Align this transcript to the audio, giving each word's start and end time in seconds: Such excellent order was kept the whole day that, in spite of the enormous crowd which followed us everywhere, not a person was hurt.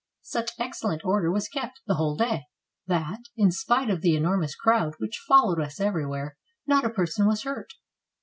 Such 0.23 0.53
excellent 0.57 1.05
order 1.05 1.29
was 1.31 1.47
kept 1.47 1.81
the 1.85 1.93
whole 1.93 2.15
day 2.17 2.45
that, 2.87 3.19
in 3.37 3.51
spite 3.51 3.91
of 3.91 4.01
the 4.01 4.15
enormous 4.15 4.55
crowd 4.55 4.95
which 4.97 5.21
followed 5.27 5.61
us 5.61 5.79
everywhere, 5.79 6.37
not 6.65 6.83
a 6.85 6.89
person 6.89 7.27
was 7.27 7.43
hurt. 7.43 7.73